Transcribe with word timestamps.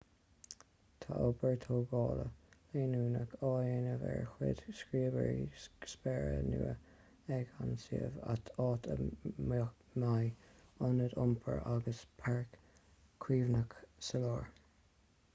tá 1.03 1.17
obair 1.23 1.57
tógála 1.63 2.23
leanúnach 2.71 3.35
á 3.49 3.51
déanamh 3.65 4.05
ar 4.11 4.25
chúig 4.37 4.63
scríobaire 4.79 5.67
spéire 5.93 6.39
nua 6.47 6.71
ag 7.37 7.53
an 7.65 7.75
suíomh 7.83 8.17
áit 8.33 8.51
a 8.95 8.97
mbeidh 9.05 10.35
ionad 10.89 11.17
iompair 11.27 11.63
agus 11.75 12.03
páirc 12.25 12.59
chuimhneacháin 13.27 14.05
sa 14.11 14.27
lár 14.27 14.53